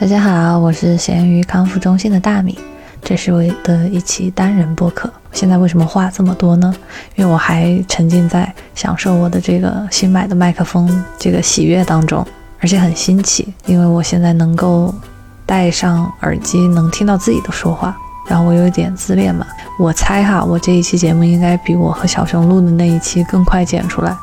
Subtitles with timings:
[0.00, 2.56] 大家好，我是咸鱼康复中心的大米，
[3.02, 5.12] 这是我的一期单人播客。
[5.32, 6.72] 现在为什么话这么多呢？
[7.16, 10.88] 因为我还沉浸在享受我的这个新买的麦克风
[11.18, 12.24] 这个喜悦当中，
[12.60, 14.94] 而且很新奇，因为我现在能够
[15.44, 17.96] 戴上耳机，能听到自己的说话。
[18.28, 19.46] 然后我有一点自恋嘛，
[19.78, 24.14] 我猜哈，我这一期节目应该比我和小熊录的那一期更快剪出来。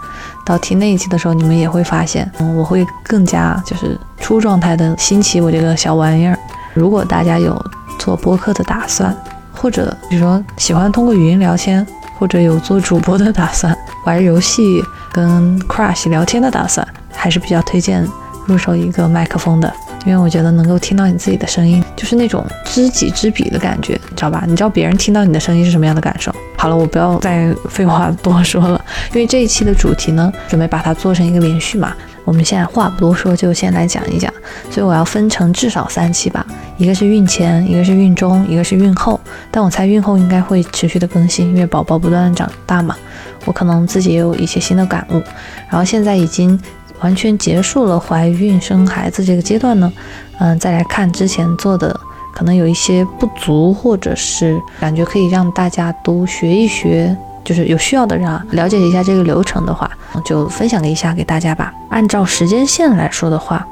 [0.46, 6.38] 到听那一期的时候，你们也会发现，嗯，我会更加就是出状态的新奇我这个小玩意儿。
[6.76, 7.60] 如果大家有
[7.98, 9.16] 做播客的打算，
[9.54, 11.85] 或者比如说喜欢通过语音聊天，
[12.20, 18.08] 或者有做主播的打算， 玩游戏跟 crush 聊天的打算，还是比较推荐
[18.46, 19.74] 入手一个麦克风的。
[20.05, 24.44] 因为我觉得能够听到你自己的声音，就是那种知己知彼的感觉，你知道吧？
[24.48, 26.34] 你知道别人听到你的声音是什么样的感受？
[26.58, 28.80] 好了，我不要再废话多说了，
[29.13, 31.94] 因为这一期的主题呢，准备把它做成一个连续嘛。
[32.23, 34.32] 我们现在话不多说，就先来讲一讲。
[34.70, 36.46] 所以我要分成至少三期吧，
[36.77, 39.20] 一个是孕前，一个是孕中，一个是孕后。
[39.51, 42.96] 但我猜孕后应该会持续的更新，因为宝宝不断的长大嘛，
[43.46, 45.22] 我可能自己也有一些新的感悟。
[45.70, 46.60] 然后现在已经。
[47.05, 49.93] 完全结束了怀孕生孩子这个阶段呢，
[50.39, 51.95] 嗯，再来看之前做的
[52.34, 59.87] 可能有一些不足，或者是感觉可以让大家都学一学，就是有需要的人啊，了解一下这个流程的话，
[60.26, 61.71] 就分享一下给大家吧。
[61.89, 63.63] 按照时间线来说的话，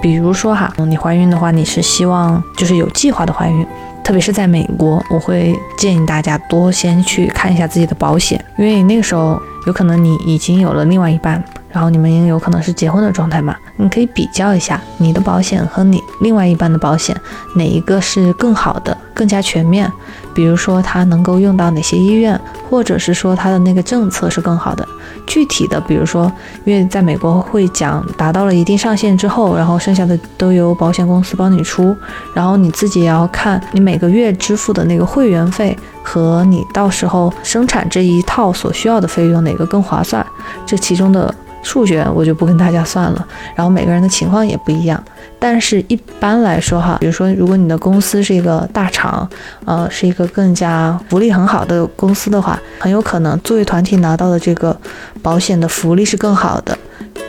[0.00, 3.66] 比如说哈，你怀孕的话，你是希望就是有计划的怀孕，
[4.02, 11.42] 特别是在美国，我会建议大家多先去看一下自己的保险，因为那个时候有可能你已经有了另外一半。
[11.72, 13.56] 然后你们也有可能是结婚的状态嘛？
[13.80, 17.18] 你可以比较一下你的保险和你另外一半的保险，
[17.56, 19.90] 哪一个是更好的、更加全面？
[20.34, 24.86] 比如说它能够用到哪些医院，或者是说它的那个政策是更好的。
[25.26, 26.30] 具体的，比如说，
[26.64, 31.96] 因为在美国会讲达到了一定上限之后，然后剩下的都由保险公司帮你出，
[32.34, 40.24] 然后你自己也要看你每个月支付的那个会员费和你到时候生产这一套所需要的费用哪个更划算，
[40.66, 41.34] 这其中的。
[41.62, 45.02] 数学我就不跟大家算了，然后每个人的情况也不一样，
[45.38, 49.28] 但是一般来说哈，比如说如果你的公司是一个大厂，
[49.64, 54.76] 呃，是一个更加福利很好的公司的话，很有可能作为团体拿到的这个
[55.22, 56.76] 保险的福利是更好的，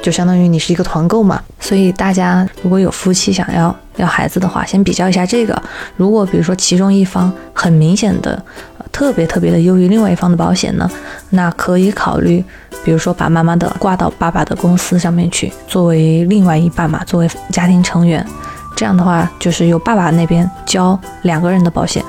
[0.02, 1.42] 就相当于你是一个团购嘛。
[1.60, 5.62] 所以大家如果有夫妻想要要孩子的话，先比较一下这个。
[5.96, 8.42] 如果比如说其中一方很明显的。
[8.92, 10.90] 特别特别的优于另外一方的保险呢，
[11.30, 12.44] 那可以考虑，
[12.84, 18.26] 比如说把妈妈的挂到爸爸的公司上面去，作为另外一半嘛，作为家庭成员，
[18.76, 22.04] 这样的话就是由爸爸那边交两个人的保险，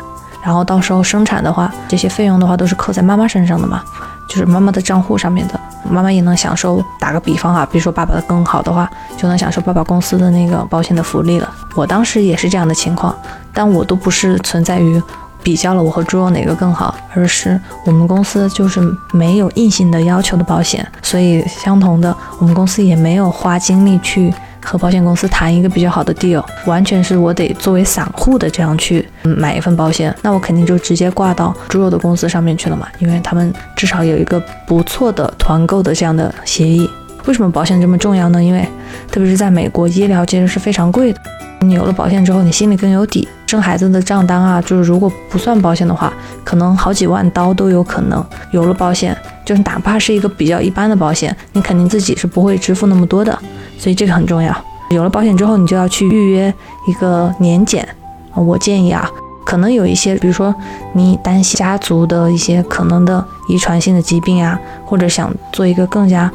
[0.44, 3.82] 然后到时候生产的话，这些费用的话都是扣在妈妈身上的嘛，
[4.28, 6.82] 就是妈妈的账户上面的，妈妈也能享受。
[6.98, 11.48] 打个比方啊，比如说爸爸的更好的话，就能享受爸爸公司的那个保险的福利了。
[11.74, 13.14] 我当时也是这样的情况，
[13.54, 15.00] 但我都不是存在于。
[15.42, 18.80] 比较了我和猪肉哪个更好，而是我们公司就是
[19.12, 24.32] 没有硬性的要求的保险，所以相同的，我们公司也没有花精力去
[24.64, 36.88] 和保险公司谈一个比较好的 deal，完全是我得作为散户的这样去买一份保险，那我肯定就直接挂到猪肉的公司上面去了嘛，因为他们至少有一个不错的团购的这样的协议。
[37.26, 38.42] 为什么保险这么重要呢？
[38.42, 38.66] 因为
[39.08, 41.20] 特别是在美国，医疗其实是非常贵的。
[41.62, 43.28] 你有了保险之后，你心里更有底。
[43.46, 46.10] 生孩子的账单啊，就是如果不算保险的话，
[46.42, 48.24] 可能好几万刀都有可能。
[48.50, 49.14] 有了保险，
[49.44, 53.38] 就是哪怕是一个比较一般的保险，你肯定自己是不会支付那么多的。
[53.78, 54.56] 所以这个很重要。
[54.88, 56.52] 有了保险之后，你就要去预约
[56.86, 57.86] 一个年检。
[58.34, 59.06] 我建议啊，
[59.44, 60.54] 可能有一些，比如说
[60.94, 66.30] 你担心家族的一些可能的遗传性的疾病啊，或者想做一个更加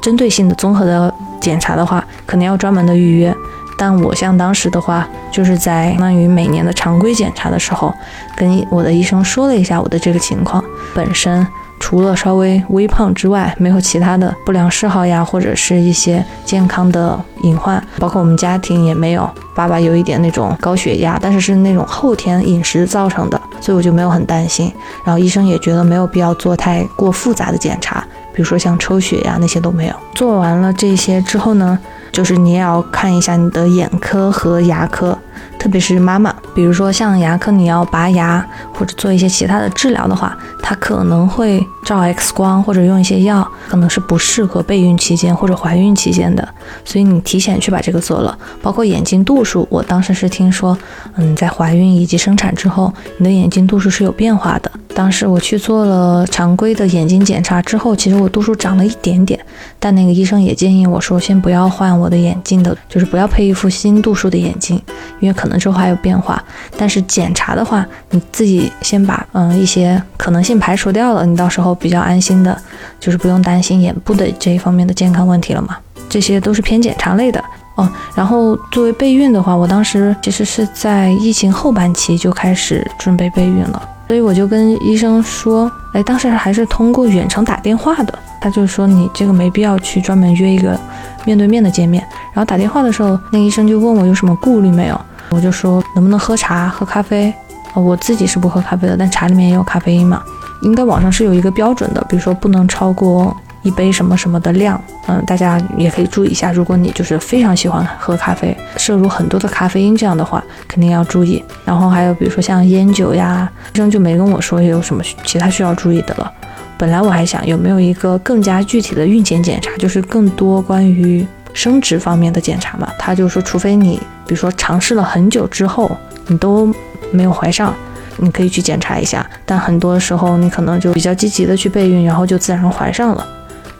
[0.00, 3.36] 针对性的综合的检查的话，可能要专门的预约。
[3.82, 7.92] 但我像当时的话，就是在相当于每年的常规检查的时候，
[8.36, 10.62] 跟我的医生说了一下我的这个情况。
[10.94, 11.44] 本身
[11.80, 19.28] 除了稍微微胖之外，没有其他的不良嗜好呀，或者是一些健康的隐患，包括我们家庭也没有。
[19.52, 24.72] 爸爸有一点那种高血压，但是是那种后天饮食造成的，所以我就没有很担心。
[25.04, 29.94] 然后医生也觉得没有必要做太过复杂的检查，比如说像抽血呀那些都没有。
[30.14, 31.76] 做完了这些之后呢？
[32.12, 35.16] 就是你也要看一下你的眼科和牙科，
[35.58, 46.46] 特别是妈妈，比如说像牙科，你要拔牙或者做一些其他的治疗的话，它可能会照 X 光或者用一些药，可能是不适合备孕期间或者怀孕期间的，
[46.84, 48.38] 所以你提前去把这个做了。
[48.60, 50.76] 包括眼睛度数，我当时是听说，
[51.14, 59.40] 嗯，在怀孕以及生产之后，你的眼睛度数是有变化的，当时我去做了常规的眼睛检查之后，其实我度数长了一点点，
[59.78, 64.80] 但那个医生也建议我说，先不要换我的眼镜的，就是不要配一副新度数的眼镜，
[65.20, 66.42] 因为可能之后还有变化。
[66.76, 72.56] 但是检查的话，你自己先把嗯一些可能性排除掉了，你到时候比较安心的，
[73.00, 75.76] 就是不用担心眼部的这一方面的健康问题了嘛。
[76.08, 77.42] 这些都是偏检查类的
[77.76, 77.90] 哦。
[78.14, 83.88] 然后作为备孕的话，我当时其实是在疫情后半期就开始准备备孕了。
[84.12, 88.12] 所以我就跟医生说，哎，当时还是通过远程打电话的，
[88.42, 90.78] 他就说你这个没必要去专门约一个
[91.24, 92.06] 面对面的见面。
[92.34, 95.00] 然后打电话的时候，那个医生就问我有什么顾虑没有，
[95.30, 97.32] 我就说能不能喝茶、喝咖啡。
[97.74, 100.22] 我自己是不喝咖啡的，但茶里面也有咖啡因嘛，
[100.60, 103.34] 应该网上是有一个标准的，比如说不能超过。
[103.62, 106.50] 一杯什么什么的量，嗯，大家也可以注意一下。
[106.52, 111.42] 如果你就是非常喜欢喝咖啡，摄入很多的咖啡因这样的话，肯定要注意。
[111.64, 116.32] 然后还有比如说像烟酒呀，医生就没跟我说有什么其他需要注意的了。
[116.76, 121.24] 本来我还想有没有一个更加具体的孕前检查，就是更多关于
[121.54, 122.88] 生殖方面的检查嘛。
[122.98, 126.74] 他就说，除非你比如说尝试了很久之后你都
[127.12, 127.72] 没有怀上，
[128.16, 129.24] 你可以去检查一下。
[129.46, 133.24] 但很多时候你可能就比较积极的去备孕，然后就自然怀上了。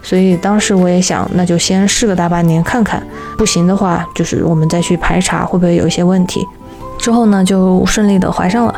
[0.02, 3.02] 所以当时我也想，那就先试个大半年看看，
[3.38, 6.46] 不行的话，就是我们再去排查会不会有一些问题。
[6.99, 8.75] 之后呢，就顺利的怀上了。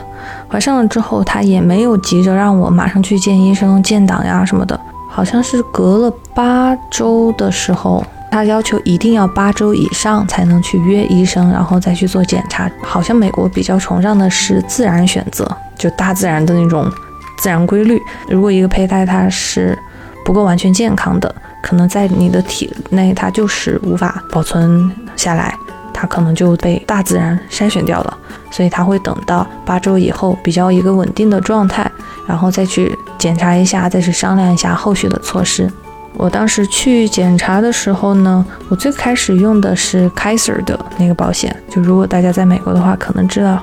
[0.48, 4.78] 怀上了之后，他也没有急着让我马上去见医生、建档呀什么的，
[5.10, 12.70] 好像是隔了八周的时候，他要求一定要八周以上才能去约医生，然后再去做检查。
[12.82, 15.46] 好像美国比较崇尚的是自然选择，
[15.76, 16.90] 就大自然的那种
[17.38, 18.00] 自然规律。
[18.28, 19.78] 如果一个胚胎它是
[20.24, 21.32] 不够完全健康的，
[21.62, 25.56] 可能在你的体内，它就是无法保存下来，
[25.92, 28.18] 它可能就被大自然筛选掉了。
[28.50, 31.90] 所以它会等到八周以后比较一个稳定的状态，
[32.26, 35.68] 然后再去检查一下，再去商量一下后续的措施。
[36.16, 43.60] 我当时去检查的时候呢，我最开始用的是 Kaiser 的那个保险，就如果大家在美国的话，可能知道，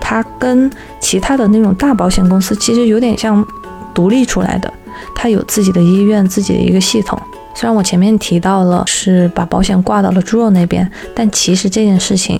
[0.00, 0.68] 它跟
[0.98, 3.46] 其他的那种大保险公司其实有点像
[3.94, 4.74] 独立出来的。
[5.14, 7.20] 他有自己的医院，自己的一个系统。
[7.54, 12.38] 虽然我前面提到了是把保险挂到了猪肉那边，但其实这件事情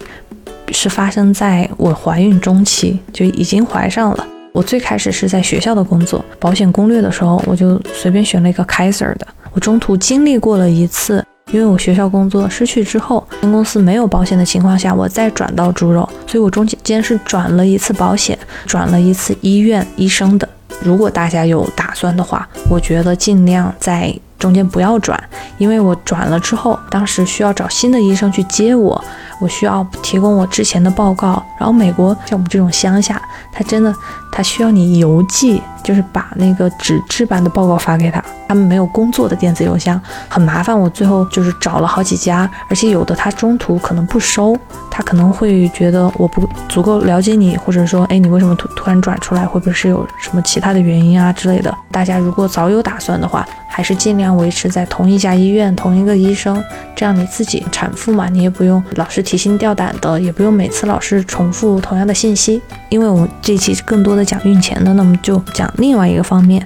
[0.72, 4.26] 是发生在我怀孕中期就已经怀上了。
[4.52, 9.26] 我最开始是在学校的工作，保险攻略的时候我就随便选了一个 Kaiser 的。
[9.52, 18.36] 我中途经历过了一次，因为我学校工作失去之后，新公司没有保险的情况下，我再转到猪肉，所以我中间是转了一次保险，
[18.66, 20.48] 转了一次医院医生的。
[20.82, 24.14] 如果大家有打算的话，我觉得尽量在
[24.44, 25.18] 中间不要转，
[25.56, 29.02] 因为我转了之后，当时需要找新的医生去接我，
[29.40, 33.18] 我需要提供我之前的报告，然后美国像我们这种乡下，
[33.50, 33.94] 他真的
[34.30, 39.98] 他需要你邮寄，就是把那个纸质版的报告发给他，他们没有工作的电子邮箱，
[40.28, 40.78] 很麻烦。
[40.78, 44.54] 我最后就是找了好几家，而且有的他中途可能不收。
[44.90, 49.46] 他可能会觉得我不足够了解你，或者说，哎，你为什么突突然转出来？
[49.46, 51.74] 会不会是有什么其他的原因啊之类的？
[51.90, 53.44] 大家如果早有打算的话，
[53.76, 56.62] 还是尽量维持在同一家医院、同一个医生，
[56.94, 62.62] 这样你自己产妇嘛，你也不用老是提心吊胆的，也不用每次老是重复同样的信息。
[62.88, 66.64] 因为我这期更多的讲孕前的，那么就讲另外一个方面，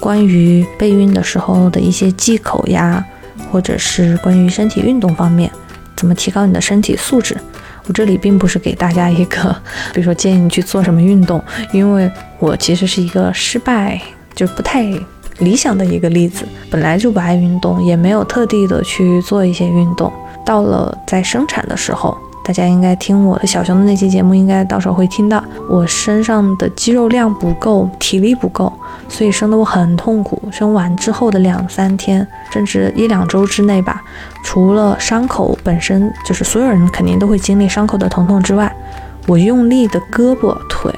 [0.00, 3.06] 关于备孕的时候的一些忌口呀，
[3.52, 5.48] 或者是关于身体运动方面，
[5.94, 7.36] 怎么提高你的身体素质。
[7.86, 9.54] 我这里并不是给大家一个，
[9.94, 12.10] 比如说建议你去做什么运动，因为
[12.40, 14.00] 我其实是一个失败
[14.34, 14.84] 就不太
[15.38, 20.12] 理想的一个例子，本来就不爱运动，也没有特地的去做一些运动，
[20.44, 22.16] 到了在生产的时候。
[22.44, 28.72] 大家应该听我的小熊的那期节目，应该到时候会听到我身上的肌肉量不够，体力不够，
[29.06, 30.40] 所以生得我很痛苦。
[30.50, 34.02] 生完之后的两三天，甚至一两周之内吧，
[34.42, 38.74] 除了伤口本身就是所有人肯定都会经历伤口的疼痛之外，
[39.26, 40.90] 我用力的胳膊腿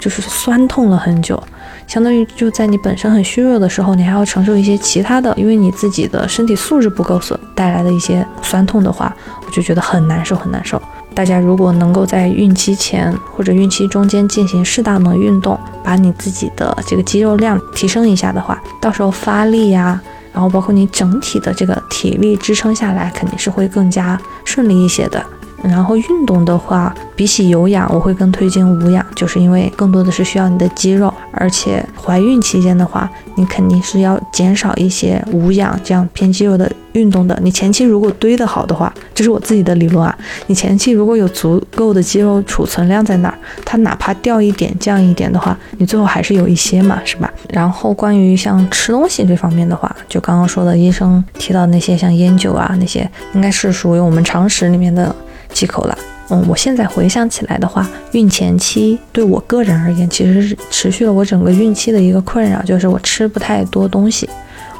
[0.00, 1.40] 就是酸痛了很久。
[1.88, 9.16] 相当于就在你本身很虚弱的时候，你还要承受一些其他的，因为你自己的身体素质不够所带来的一些酸痛的话，
[9.46, 10.80] 我就觉得很难受，很难受。
[11.14, 19.98] 大家如果能够在孕期前或者孕期中间进行适当的运动，把你自己的这个肌肉量提升一下的话，到时候发力呀，
[20.32, 25.24] 然后包括你整体的这个体力支撑下来，肯定是会更加顺利一些的。
[25.62, 37.38] 然后运动的话，比起有氧，我会更推荐无氧，就是因为更多的是需要你的肌肉，而且怀孕期间的话，你肯定是要减少一些无氧这样偏肌肉的运动的。
[37.42, 47.28] 你前期如果堆得好的话，这是我自己的理论啊，你前期如果有足够的肌肉储存量在那儿，它哪怕掉一点、降一点的话，你最后还是有一些嘛，是吧？
[47.50, 55.14] 然后关于像吃东西这方面的话，就刚刚说的医生提到那些像烟酒啊那些，应该是属于我们常识里面的。
[55.52, 55.98] 忌口了，
[56.30, 64.28] 嗯，我现在回想起来的话，孕前期对我个人而言，其实是持续了我整个孕期的一个困扰，就是我吃不太多东西，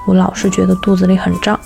[0.07, 1.59] 我老是觉得肚子里很胀。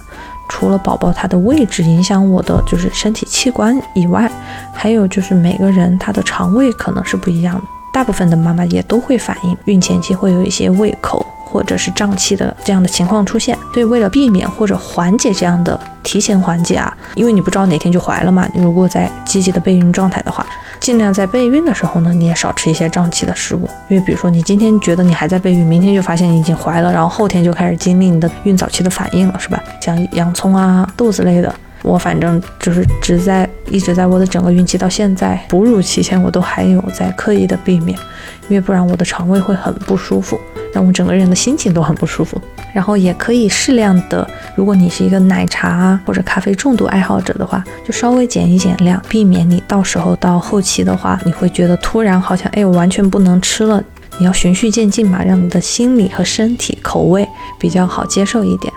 [0.48, 4.30] 除了宝宝他的位置影响我的就是身体器官以外，
[4.74, 11.24] 还有就是每个人他的肠胃可能是不一样的，大部分的妈妈也都会反映孕前期会有一些胃口。
[11.52, 18.48] 或者是胀气的这样的情况出现，所以为了避免或者缓解这样的提前缓解啊，因为你不知道哪天就怀了嘛。
[18.54, 20.46] 你如果在积极的备孕状态的话，
[20.80, 23.68] 尽量在备孕的时候呢，你也少吃一些胀气的食物。
[23.88, 29.62] 因为比如说你今天觉得你还在备孕，明天就发现你已经怀了，然后后天就开始经历你的孕早期的反应了，是吧？
[29.80, 37.98] 像洋葱啊、豆子类的，我反正就是只在一直在我的整个孕期到现在哺乳期间，我都还有在刻意的避免，
[38.48, 40.38] 因为不然我的肠胃会很不舒服。
[40.72, 42.40] 让我整个人的心情都很不舒服，
[42.72, 53.84] 然后也可以适量的，如果你是一个奶茶啊或者咖啡重度爱好者的话，就稍微减一减量，避免你到时候到后期的话，你会觉得突然好像哎，我完全不能吃了。
[54.18, 58.72] 你要循序渐进嘛，让你的心理和身体口味比较好接受一点，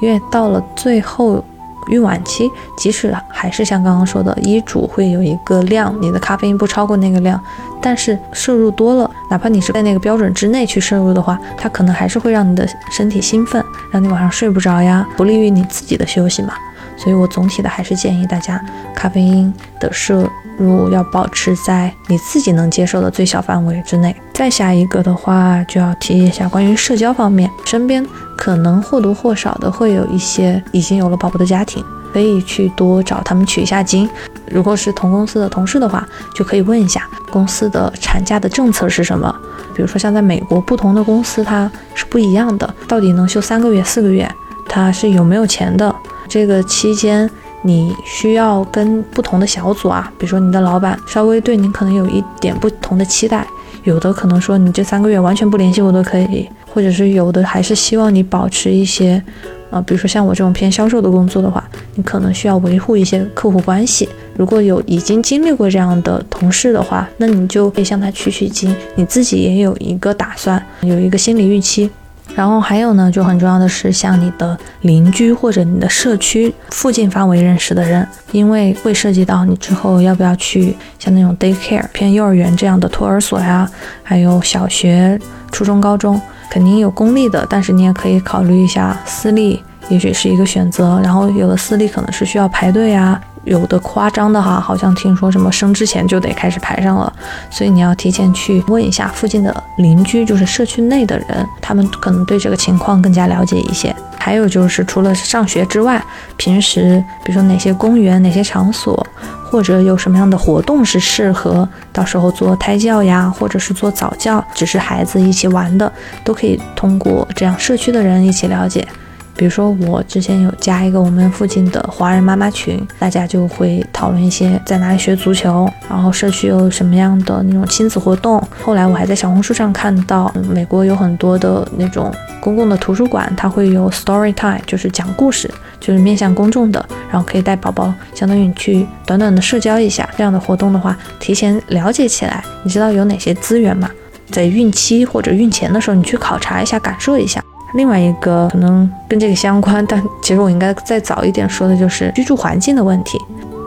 [0.00, 1.44] 因为到了最后。
[1.88, 7.40] 孕晚期，即使还是像刚刚说的，医嘱会有一个量，你的咖啡因不超过那个量，
[7.80, 16.54] 但是摄入多了，哪怕你是在那个标准之内去摄入的话，它可能还是会让你的身体兴奋，让你晚上睡不着呀，不利于你自己的休息嘛。
[17.02, 18.62] 所以我总体的还是建议大家，
[18.94, 20.28] 咖啡因的摄
[20.58, 24.14] 入要保持在你自己能接受的最小范围之内。
[24.32, 28.06] 再下一个的话，就要提一下关于社交方面，身边。
[28.34, 34.08] 可能或多或少的会有一些已经有了宝宝的家庭，可以去多找他们取一下经。
[34.50, 36.04] 如果是同公司的同事的话，
[36.34, 39.32] 就可以问一下公司的产假的政策是什么。
[39.76, 44.28] 比如说像在美国，不同的公司它是不一样的，到底能休三个月、四个月，
[44.68, 45.94] 它是有没有钱的？
[46.32, 47.28] 这个期间
[47.60, 53.46] 你需要跟不同的小组啊，比如说你的老板稍微对你可能有一点不同的期待，
[53.84, 56.48] 有的可能说你这三个月完全不联系我都可以。
[56.72, 59.22] 或者是有的还是希望你保持一些，
[59.70, 61.62] 啊，比如说像我这种偏销售的工作的话，
[61.96, 64.08] 你可能需要维护一些客户关系。
[64.34, 71.90] 如果有已经经历过这样的同事的话，那你就可以向他取取经，你自己也有一个打算，有一个心理预期。
[72.34, 83.68] 然后还有呢，就很重要的是向你的邻居或者你的社区附近范围认识的人，因为会涉及到你之后要不要去像那种 daycare 偏幼儿园这样的托儿所呀，
[84.02, 85.18] 还有小学、
[85.50, 86.20] 初中、高中。
[86.50, 91.00] 肯定有公立的，但是你也可以考虑一下私立，也许是一个选择。
[91.02, 97.12] 然后有的私立可能是需要排队啊，有的夸张的哈，好像听说什么生之前就得开始排上了，
[97.50, 103.94] 所以你要提前去问一下附近的邻居，就是社区内的人，他们可能对这个情况更加了解一些。
[104.18, 106.02] 还有就是除了上学之外，
[106.36, 109.06] 平时比如说哪些公园、哪些场所。
[109.52, 115.92] 或者有什么样的活动是适合到时候做胎教呀，或者是做早教，只是孩子一起玩的，
[116.24, 118.88] 都可以通过这样社区的人一起了解。
[119.34, 128.42] 比如说，我之前有加一个我们附近的华人妈妈群，大家就会讨论一些在哪里学足球，然后社区有什么样的那种亲子活动。
[128.62, 140.08] 后来我还在小红书上看到，美国有很多的那种公共的图书馆，它会有 story time，就是讲故事，就是面向公众的，然后可以带宝宝，相当于你去短短的社交一下。
[140.16, 143.90] 这样的活动的话，提前了解起来，你知道有哪些资源吗？
[144.30, 147.42] 在孕期或者孕前的时候，你去考察一下，感受一下。
[147.74, 153.18] 另外一个可能跟这个相关，但其实我应该再早一点说的就是居住环境的问题。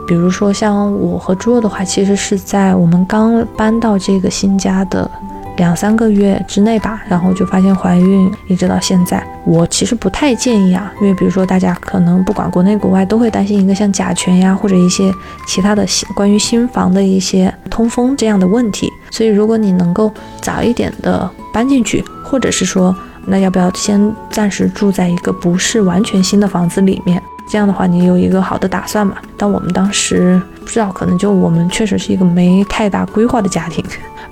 [0.06, 5.10] 比如说像我和猪肉的话，其实是在我们刚搬到这个新家的
[5.56, 9.20] 两三个月之内吧，然后就发现怀孕，一直到现在。
[9.44, 15.12] 我其实不太建议啊，因为比如说大家可能不管国内国外都会担心一个像甲醛呀，或者一些
[15.48, 15.84] 其他的
[16.14, 18.88] 关于新房的一些通风这样的问题。
[19.10, 22.94] 所以如果你能够早一点的搬进去，或者是说。
[23.26, 27.22] 那要不要先暂时住在一个不是完全新的房子里面？
[27.48, 29.16] 这样的话，你有一个好的打算嘛？
[29.36, 33.84] 但我们当时不知道，可能就我们确实是一个没太大规划的家庭，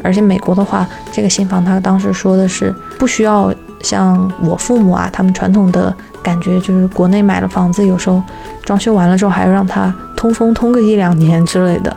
[0.03, 8.23] 而且美国的话，这个新房他当时说的是不需要像我父母啊，他们传统的感觉就是国内买了房子，有时候
[8.65, 9.95] 装修完了之后还要让他。
[10.17, 11.95] 通风通个一两年之类的。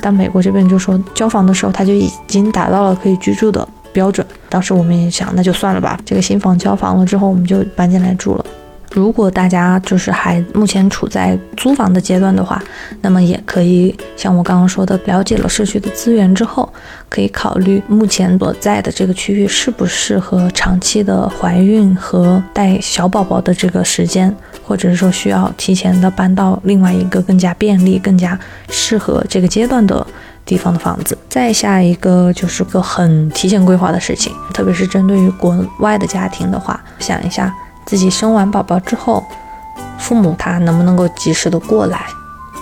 [0.00, 4.26] 但美国这边就说交房的时候他就已经达到了可以居住的标准。
[4.48, 8.44] 当时我们也想，那就算了吧，这个新房交房了之后我们就搬进来住了。
[8.92, 12.60] 如果大家就是还目前处在租房的阶段的话，
[13.02, 16.66] 那么也可以像我刚刚说的，了解了社区的资源之后，
[17.10, 28.40] 可以考虑目前所在的这个区域适不适合长期的怀孕和带小宝宝的这个时间，或者是说需要提前的搬到另外一个更加便利、更加
[28.70, 30.04] 适合这个阶段的
[30.48, 31.16] 地方的房子。
[31.28, 37.54] 再下一个就是个很提前规划的事情，特别是针对于国外的家庭的话，想一下。
[37.84, 39.24] 自己生完宝宝之后，
[39.98, 42.00] 父母他能不能够及时的过来？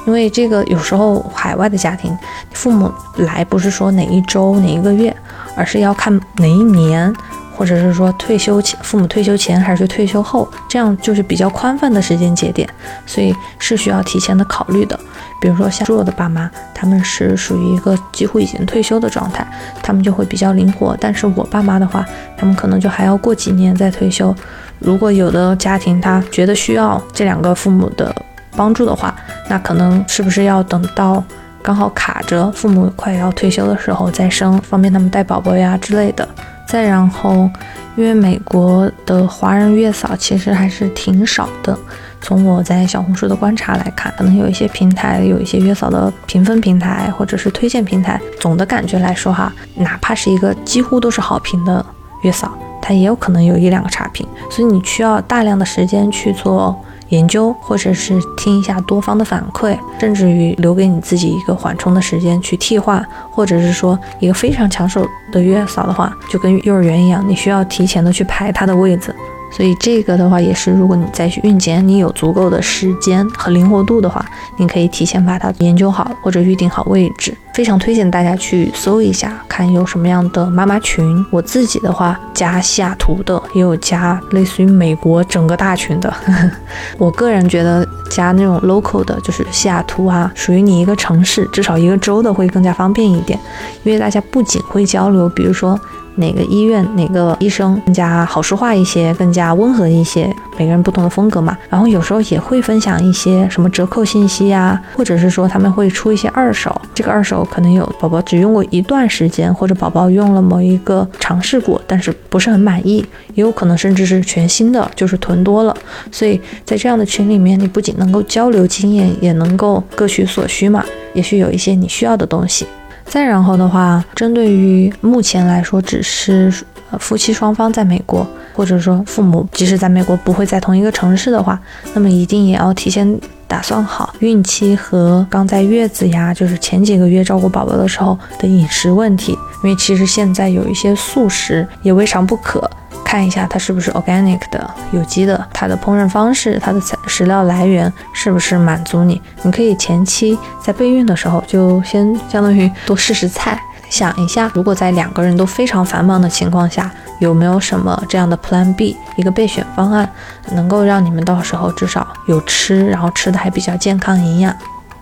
[0.06, 2.16] 因为这个有时候海外的家庭，
[2.52, 5.14] 父母来不是说哪一周哪一个月，
[5.56, 7.12] 而是要看哪一年。
[7.56, 12.68] 或者是说退休前，父母退休前还是退休后，这样就是比较宽泛的时间节点，
[13.06, 14.98] 所以是需要提前的考虑的。
[15.40, 19.46] 比如说像猪肉的爸妈，他们是属于一个几乎已经退休的状态，
[19.82, 20.96] 他们就会比较灵活。
[21.00, 22.04] 但是我爸妈的话，
[22.36, 24.34] 他们可能就还要过几年再退休。
[24.78, 28.14] 如果有的家庭他觉得需要这两个父母的
[28.54, 29.14] 帮助的话，
[29.48, 31.22] 那可能是不是要等到
[31.62, 36.26] 刚好卡着父母快要退休的时候再生，方便他们带宝宝呀之类的。
[36.66, 37.48] 再然后，
[37.96, 41.78] 因为美国的华人月嫂其实还是挺少的。
[42.20, 51.84] 从我在小红书的观察来看，可能有一些平台有一些月嫂的评分平台或者是推荐平台，总的感觉来说哈，哪怕是一个几乎都是好评的
[52.22, 54.26] 月嫂，它也有可能有一两个差评。
[54.50, 56.76] 所以你需要大量的时间去做。
[57.10, 69.14] 研究，或者是听一下多方的反馈，甚至于留给你自己一个缓冲的时间去替换，或者是说一个非常抢手的月嫂的话，就跟幼儿园一样，你需要提前的去排他的位子。
[69.52, 74.24] 所以这个的话也是，如果你在孕前你有足够的时间和灵活度的话，
[74.56, 77.32] 你可以提前把它研究好或者预定好位置。
[77.56, 81.24] 非常推荐大家去搜一下，看有什么样的妈妈群。
[81.30, 86.12] 我自己的话加西雅图的，也有加类似于美国整个大群的。
[86.98, 93.40] 我个人觉得加那种 local 的，就是西雅图啊，属于你一个城市，至少一个州的会更加方便一点，
[93.84, 95.80] 因为大家不仅会交流，比如说。
[96.18, 101.54] 哪个医院哪个医生更加好说话一些，更加温和一些，每个人不同的风格嘛。
[101.68, 112.98] 然后有时候也会分享一些什么折扣信息呀，或者是说他们会出一些二手，这个二手可能有宝宝只用过一段时间，或者宝宝用了某一个尝试过，但是不是很满意，
[113.34, 115.74] 也有可能甚至是全新的，就是囤多了。
[116.10, 122.66] 所以在这样的群里面，你不仅能够交流经验，也能够各取所需嘛，也许有一些你需要的东西。
[123.04, 126.52] 再然后的话，针对于目前来说，只是
[126.98, 131.60] 夫妻双方在美国，或者说父母即使在美国不会在同一个城市的话，
[131.94, 139.32] 那么一定也要提前打算好孕期和刚在月子呀，就是前几个月照顾宝宝的时候的饮食问题，
[139.62, 142.68] 因为其实现在有一些素食也未尝不可。
[143.04, 149.22] 看一下它是不是 organic 的有机的，它的烹饪方式，它的材食料来源是不是满足你？
[149.44, 160.10] 你可以前期在备孕的时候就先相当于多试试菜，想一下，如果在两个人都非常繁忙的情况下，有没有什么这样的 Plan B 一个备选方案，
[160.52, 164.54] 能够让你们到时候至少有吃，然后吃的还比较健康营养。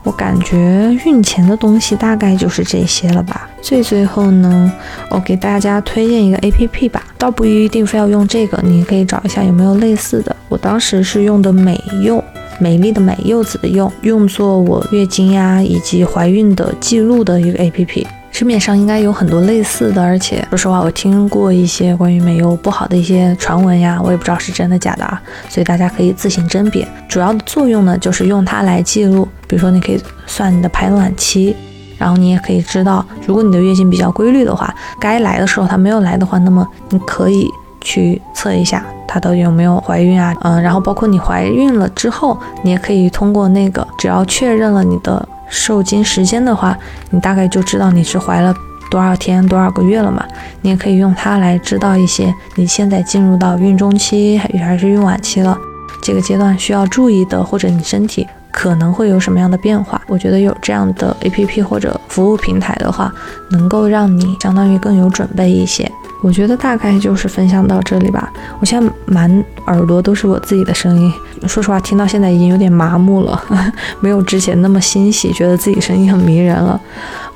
[0.03, 3.49] 我感觉孕前的东西大概就是这些了吧。
[3.63, 4.71] 最最后呢，
[5.09, 10.37] 我给大家推荐一个 A P P 吧，倒不一定非要用这个，你可以找一下有没有类似的。
[10.51, 12.23] 我当时是用的美柚，
[12.61, 18.07] 美丽的美柚子的柚，用作我月经呀以及怀孕的记录的一个 A P P。
[18.35, 26.85] 市面上应该有很多类似的，而且说实话，我听过一些关于美柚不好的一些传闻呀，我也不知道是真的假的啊，所以大家可以自行甄别。
[27.09, 31.55] 主要的作用呢，就是用它来记录，比如说你可以算你的排卵期，
[31.97, 37.49] 然后你也可以知道，如果你的月经比较规律的话，该来的时候它没有来的话，那么你可以
[37.81, 45.29] 去测一下它到底有没有怀孕啊，嗯，然后包括你怀孕了之后，你也可以通过那个，只要确认了你的。
[45.49, 46.77] 受精时间的话，
[47.11, 48.55] 你大概就知道你是怀了
[48.91, 50.25] 多少天、多少个月了嘛。
[50.63, 55.57] 你也可以用它来知道一些你现在进入到孕中期还还是孕晚期了，
[56.03, 60.01] 这个阶段需要注意的，或者你身体可能会有什么样的变化。
[60.07, 63.13] 我觉得有这样的 APP 或者服务平台的话，
[63.51, 65.91] 能够让你相当于更有准备一些。
[66.23, 68.33] 我觉得大概就是分享到这里吧。
[68.61, 71.13] 我现在满耳朵都是我自己的声音，
[71.49, 73.43] 说实话，听到现在已经有点麻木了，
[74.01, 76.81] 没有之前那么欣喜，觉得自己声音很迷人了。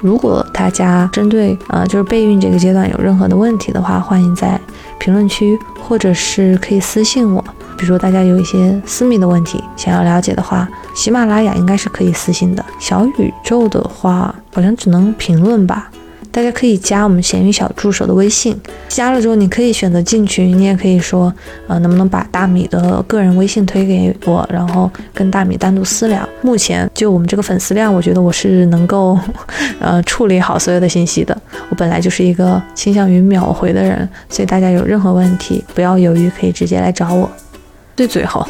[0.00, 4.58] 如果大家针对呃就是备孕这个阶段有任何的问题的话，欢迎在
[4.98, 7.44] 评论区或者是可以私信我，
[7.78, 12.64] 比如说大家有一些私密的问题想要了解的话，喜马拉雅应该是可以私信的。
[12.80, 15.90] 小宇宙的话，好像只能评论吧。
[16.30, 21.32] 大家可以加我们闲鱼小助手的微信，加了之后你可以选择进群，你也可以说，
[21.66, 26.28] 呃，能不能把大米的个人微信推给我，然后跟大米单独私聊。
[26.42, 29.18] 目前就我们这个粉丝量，我觉得我是能够，
[29.80, 31.36] 呃，处理好所有的信息的。
[31.70, 37.28] 我本来就是一个倾向于秒回的人，所以大家有任何问题不要犹豫，可以直接来找我。
[37.98, 38.46] 最最后，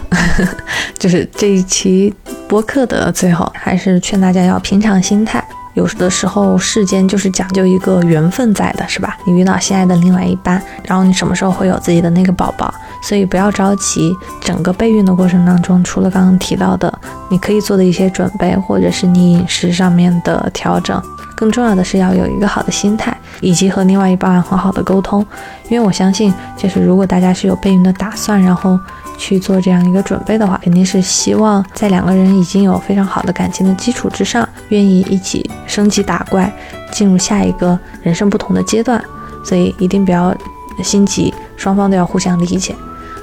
[0.98, 2.14] 就 是这一期
[2.46, 5.42] 播客的最后，还是劝大家要平常心态。
[5.72, 9.16] 有的时候，世间就是讲究一个缘分在的，是吧？
[9.24, 12.74] 你遇到心爱的另外一半，然后你什么时候会有自己的那个宝宝？
[13.02, 14.14] 所以不要着急。
[14.42, 16.92] 整个备孕的过程当中，除了刚刚提到的
[17.30, 21.02] 你可以做的一些准备，或者是你饮食上面的调整，
[21.34, 25.24] 更重要的是要有一个好的心态，以及和另外一半很好的沟通。
[25.70, 28.78] 因为我相信，就是如果大家是有备孕的打算，然后。
[29.18, 36.50] 去做这样一个准备的话，肯定是希望在两个人已经有非常好的感情的基础之上，愿意一起升级打怪，
[36.90, 39.04] 进入下一个人生不同的阶段。
[39.44, 40.34] 所以一定不要
[40.82, 42.74] 心急，双方都要互相理解。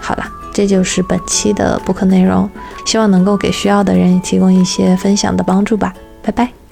[0.01, 2.49] 好了，这就是本期的播客内容，
[2.85, 5.93] 希望能够给需要的人提供一些分享的帮助吧。
[6.21, 6.64] 拜拜。